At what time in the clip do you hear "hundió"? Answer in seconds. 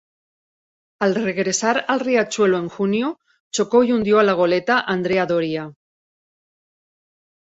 3.91-4.17